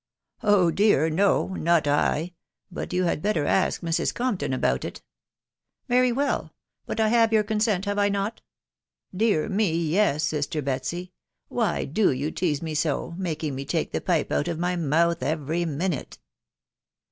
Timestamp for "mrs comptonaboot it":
3.81-5.03